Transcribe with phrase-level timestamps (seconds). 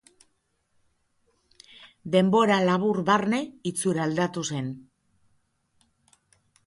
[2.15, 4.73] Denbora labur barne itxuraldatu zen.